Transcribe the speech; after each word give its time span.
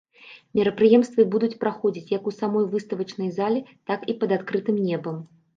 Мерапрыемствы 0.59 1.25
будуць 1.35 1.59
праходзіць, 1.65 2.07
як 2.17 2.27
у 2.31 2.35
самой 2.39 2.65
выставачнай 2.73 3.29
зале, 3.39 3.63
так 3.91 4.11
і 4.15 4.17
пад 4.25 4.35
адкрытым 4.39 4.85
небам. 4.91 5.23